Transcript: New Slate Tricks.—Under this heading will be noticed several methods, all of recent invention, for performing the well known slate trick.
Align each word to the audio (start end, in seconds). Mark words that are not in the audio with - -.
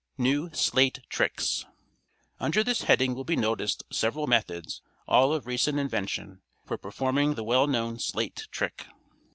New 0.17 0.49
Slate 0.51 1.01
Tricks.—Under 1.09 2.63
this 2.63 2.81
heading 2.81 3.13
will 3.13 3.23
be 3.23 3.35
noticed 3.35 3.83
several 3.91 4.25
methods, 4.25 4.81
all 5.07 5.31
of 5.31 5.45
recent 5.45 5.77
invention, 5.77 6.41
for 6.65 6.75
performing 6.75 7.35
the 7.35 7.43
well 7.43 7.67
known 7.67 7.99
slate 7.99 8.47
trick. 8.49 8.87